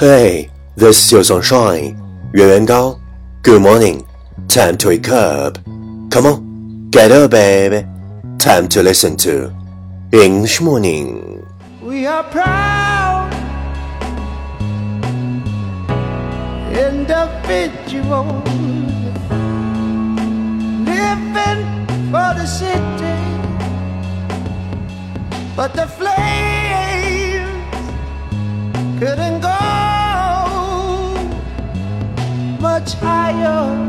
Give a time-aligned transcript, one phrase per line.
[0.00, 1.94] Hey, this is sunshine.
[2.32, 2.98] 原原高.
[3.42, 4.02] Good morning.
[4.48, 5.58] Time to wake up.
[6.08, 7.84] Come on, get up, baby.
[8.38, 9.52] Time to listen to
[10.10, 11.44] English morning.
[11.82, 13.30] We are proud
[16.72, 18.48] individuals
[20.88, 21.60] living
[22.10, 23.18] for the city,
[25.54, 27.52] but the flames
[28.98, 29.49] couldn't go.
[32.94, 33.86] Higher.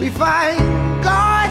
[0.00, 0.58] We find
[1.02, 1.50] God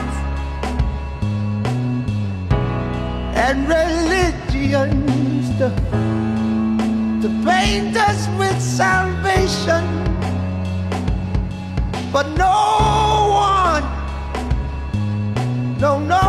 [3.35, 5.69] and religions to,
[7.21, 9.83] to paint us with salvation,
[12.11, 12.57] but no
[13.53, 13.85] one,
[15.79, 16.28] no nobody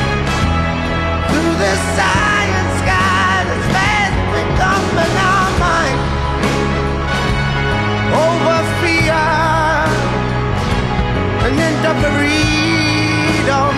[1.28, 2.80] through the sky that's
[5.60, 6.00] mind,
[8.24, 9.26] over fear
[11.44, 13.77] and into freedom.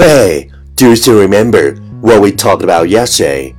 [0.00, 3.56] Hey, do you still remember what we talked about yesterday?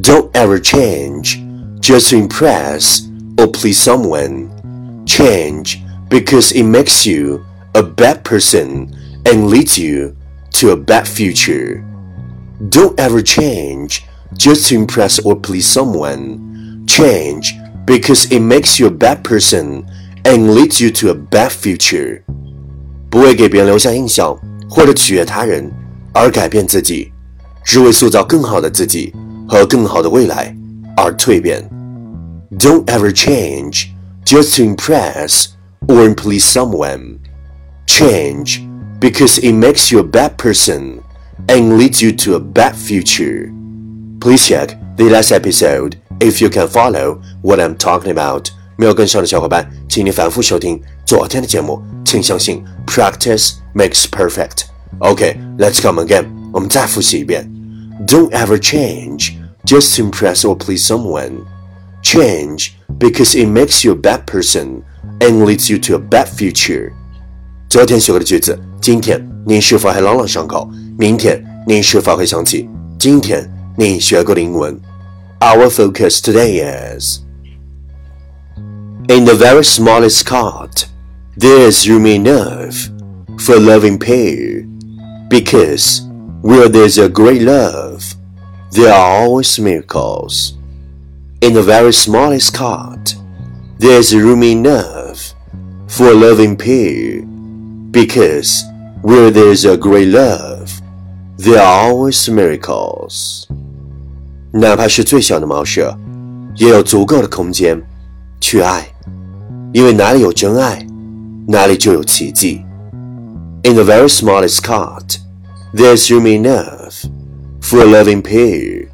[0.00, 1.42] Don't ever change
[1.80, 3.08] just to impress
[3.38, 5.04] or please someone.
[5.06, 8.94] Change because it makes you a bad person
[9.26, 10.16] and leads you
[10.52, 11.84] to a bad future.
[12.68, 14.04] Don't ever change
[14.34, 16.86] just to impress or please someone.
[16.86, 17.54] Change
[17.84, 19.84] because it makes you a bad person
[20.24, 22.24] and leads you to a bad future.
[23.10, 25.70] 不为给别人留下印象 或者取悦他人
[26.12, 27.12] 而改变自己，
[27.64, 29.14] 只为塑造更好的自己
[29.48, 30.56] 和更好的未来
[30.96, 31.68] 而蜕变。
[32.58, 33.86] Don't ever change
[34.24, 35.46] just to impress
[35.86, 37.18] or please someone.
[37.86, 38.60] Change
[39.00, 41.00] because it makes you a bad person
[41.48, 43.50] and leads you to a bad future.
[44.20, 48.50] Please check the last episode if you can follow what I'm talking about.
[48.76, 51.82] 没有跟上的小伙伴，请你反复收听昨天的节目。
[52.04, 54.64] 请相信，practice makes perfect.
[55.00, 56.26] Okay, let's come again.
[56.52, 57.50] 我们再复习一遍。
[58.06, 59.32] Don't ever change
[59.64, 61.44] just to impress or please someone.
[62.02, 64.82] Change because it makes you a bad person
[65.20, 66.90] and leads you to a bad future.
[67.68, 70.68] 昨天学过的句子，今天你是否还朗朗上口？
[70.98, 72.68] 明天你是否会想起
[72.98, 73.48] 今天
[73.78, 74.78] 你学过的英文？
[75.40, 77.20] Our focus today is
[79.08, 80.84] in the very smallest card.
[81.36, 82.88] There's room enough
[83.40, 84.64] for loving pair,
[85.28, 86.02] because
[86.42, 88.14] where there's a great love,
[88.70, 90.54] there are always miracles.
[91.40, 93.12] In the very smallest card,
[93.78, 95.34] there's room enough
[95.88, 97.22] for a loving pair,
[97.90, 98.64] because
[99.02, 100.80] where there's a great love,
[101.36, 103.48] there are always miracles.
[104.52, 105.96] 哪怕是最小的茅舍，
[106.56, 107.82] 也有足够的空间
[108.40, 108.86] 去爱，
[109.72, 110.86] 因为哪里有真爱，
[111.46, 112.62] 哪里就有奇迹。
[113.64, 115.18] In the very smallest cot,
[115.72, 117.04] there's room enough
[117.60, 118.88] for a loving pair,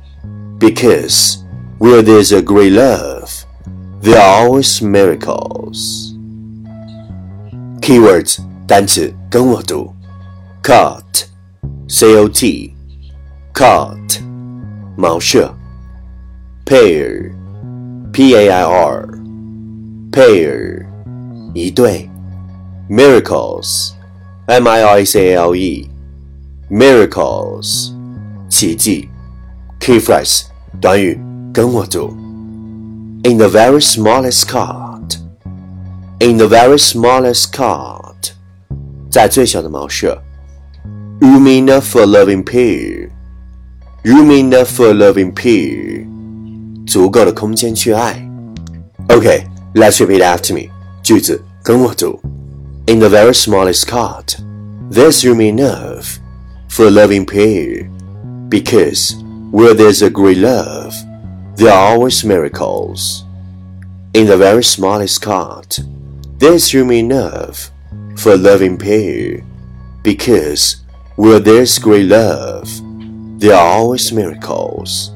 [0.59, 1.39] because
[1.79, 3.31] where there's a great love,
[4.03, 6.13] there are always miracles.
[7.81, 9.93] Keywords 单词跟我读，
[10.63, 11.25] cot,
[11.89, 12.75] c o t,
[13.55, 14.21] cot,
[14.97, 15.55] 茅舍，
[16.67, 17.33] pair,
[18.13, 19.09] p a i r,
[20.13, 20.85] pair,
[21.55, 22.09] 一对，
[22.89, 23.93] miracles,
[24.47, 25.89] m i r a c l e,
[26.71, 27.93] miracles,
[28.49, 29.09] 奇迹，
[29.81, 30.45] key phrase
[30.81, 31.21] 短语
[31.53, 32.15] 跟我读，
[33.25, 35.19] in the very smallest cot,
[36.21, 38.33] in the very smallest cot,
[39.11, 40.23] 在最小的茅舍，
[41.21, 43.11] room enough for a loving pair。
[44.05, 46.07] room enough for a loving pair，
[46.87, 48.15] 足够的空间去爱。
[49.09, 49.43] Okay,
[49.75, 50.71] let's repeat after me.
[51.03, 52.21] 句子跟我读。
[52.87, 54.37] In the very smallest cot,
[54.91, 56.19] there's room enough
[56.69, 57.89] for a loving pair,
[58.49, 59.15] because
[59.51, 60.95] where there's a great love,
[61.57, 63.25] there are always miracles.
[64.15, 65.79] In the very smallest cot,
[66.39, 67.71] there's room enough
[68.17, 69.43] for a loving pair,
[70.03, 70.83] because
[71.17, 72.69] where there's great love,
[73.39, 75.11] there are always miracles.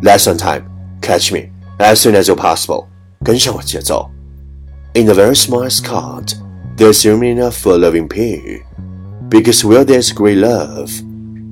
[0.00, 0.70] Lesson time.
[1.02, 1.50] Catch me
[1.80, 2.88] as soon as you're possible.
[3.24, 4.10] 跟上我节奏。
[4.94, 6.34] In the very smallest cot,
[6.76, 8.62] there's room enough for a loving pair,
[9.28, 10.90] because where there's great love,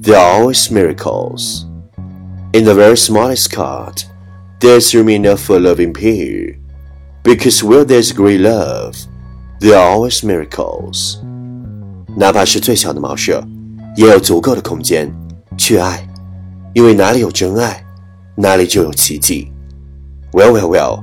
[0.03, 1.67] there are always miracles.
[2.53, 4.05] In the very smallest cot,
[4.61, 6.57] there's room enough for a loving pair,
[7.23, 8.97] because where there's great love,
[9.61, 11.19] there are always miracles.
[12.17, 13.47] 哪怕是最小的茅舍，
[13.97, 15.13] 也有足够的空间
[15.59, 16.09] 去爱，
[16.73, 17.85] 因为哪里有真爱，
[18.35, 19.53] 哪里就有奇迹。
[20.33, 21.03] Well, well, well.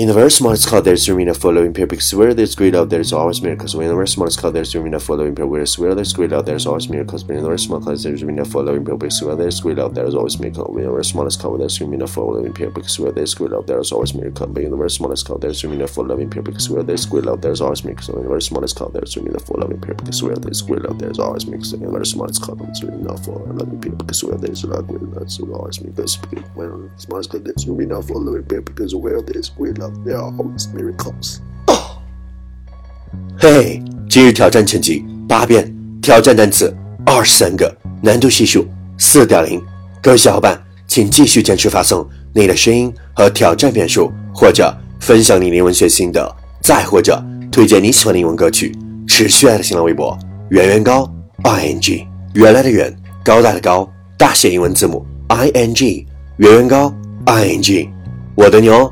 [0.00, 2.88] In the very smallest cloud, there's room enough for living because where there's great love,
[2.88, 3.76] there's always miracles.
[3.76, 5.34] When in the very smallest cloud, there's room enough for living.
[5.46, 7.22] Whereas where there's great love, there's always miracles.
[7.22, 9.76] But in the very small cloud, there's room enough for living because where there's great
[9.76, 10.68] love, there's always miracles.
[10.70, 13.50] When in the very smallest cloud, there's room enough for living because where there's great
[13.50, 14.48] love, there's always miracles.
[14.54, 17.24] But in the very smallest cloud, there's room enough for pair because where there's great
[17.26, 18.08] love, there's always miracles.
[18.08, 20.98] In the very smallest cloud, there's room enough for pair because where there's great love,
[20.98, 21.74] there's always miracles.
[21.74, 23.38] In the very smallest cloud, there's room enough for
[23.80, 26.18] pair because where there's love, there's always miracles.
[26.32, 30.32] In the smallest cloud, there's room enough for pair because where there's great there are
[30.36, 31.38] always miracles.
[33.38, 35.72] 嘿，今日挑战成绩八遍，
[36.02, 38.66] 挑战单词二十三个，难度系数
[38.98, 39.62] 四点零。
[40.02, 48.76] 各位小伙伴，请继续坚持发送你的声音和挑战遍数，或者分享你英文学心得，再或者推荐你喜欢的英文歌曲。
[49.06, 50.16] 持续爱的新浪微博
[50.50, 51.10] 圆圆高
[51.42, 52.94] i n g 原来的圆
[53.24, 56.06] 高大的高大写英文字母 i n g
[56.36, 56.94] 圆圆高
[57.24, 57.90] i n g
[58.36, 58.90] 我的牛。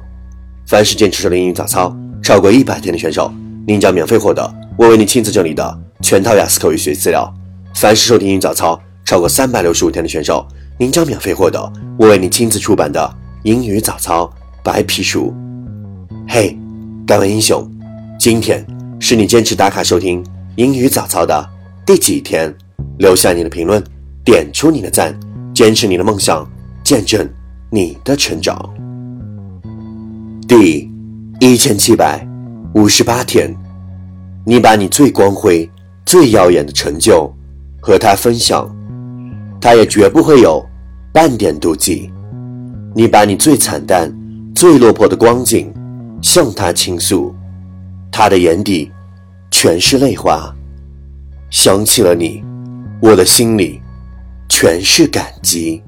[0.69, 3.32] 凡是坚持收听英语早操超过一百天的选手，
[3.67, 7.26] 您将免费获得我为你亲自整理的全套雅思口语学习资料。
[7.75, 10.47] 凡是收听英语早操超过三百六十五天的选手，
[10.79, 14.31] 您将免费获得我为你亲自出版的英语早操
[14.62, 15.32] 白皮书。
[16.29, 16.55] 嘿，
[17.06, 17.67] 敢问英雄，
[18.21, 18.62] 今天
[19.00, 20.23] 是你坚持打卡收听
[20.56, 21.49] 英语早操的
[21.87, 22.55] 第几天？
[22.99, 23.82] 留下你的评论，
[24.23, 25.19] 点出你的赞，
[25.55, 26.47] 坚持你的梦想，
[26.85, 27.26] 见证
[27.71, 28.78] 你的成长。
[30.49, 30.91] 第
[31.41, 32.27] 一千七百
[32.73, 33.55] 五十八天，
[34.47, 35.71] 你把你最光辉、
[36.06, 37.31] 最耀眼的成就
[37.83, 38.67] 和他分享，
[39.61, 40.67] 他也绝不会有
[41.12, 42.11] 半点妒忌。
[42.95, 44.11] 你把你最惨淡、
[44.55, 45.71] 最落魄的光景
[46.23, 47.35] 向他倾诉，
[48.11, 48.91] 他的眼底
[49.50, 50.50] 全是泪花。
[51.50, 52.43] 想起了你，
[53.02, 53.83] 我的心里
[54.49, 55.83] 全是感激。